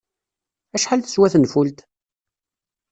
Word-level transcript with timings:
Acḥal 0.75 0.99
teswa 1.01 1.27
tenfult? 1.33 1.79